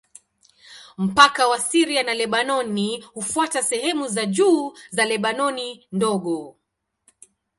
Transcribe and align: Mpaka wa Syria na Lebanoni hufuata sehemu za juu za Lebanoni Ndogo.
Mpaka 0.97 1.47
wa 1.47 1.59
Syria 1.59 2.03
na 2.03 2.13
Lebanoni 2.13 3.01
hufuata 3.13 3.63
sehemu 3.63 4.07
za 4.07 4.25
juu 4.25 4.73
za 4.91 5.05
Lebanoni 5.05 5.87
Ndogo. 5.91 6.55